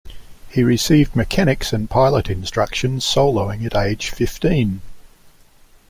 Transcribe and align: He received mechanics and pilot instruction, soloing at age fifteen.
He 0.49 0.63
received 0.63 1.15
mechanics 1.15 1.71
and 1.71 1.87
pilot 1.87 2.27
instruction, 2.27 2.97
soloing 2.97 3.63
at 3.67 3.75
age 3.75 4.09
fifteen. 4.09 4.81